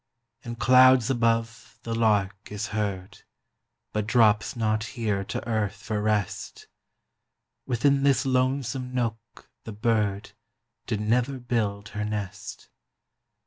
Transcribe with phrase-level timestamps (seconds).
[0.41, 3.21] In clouds above the lark is heard,
[3.93, 6.65] But drops not here to earth for rest;
[7.67, 10.31] Within this lonesome nook the bird
[10.87, 12.71] Did never build her nest.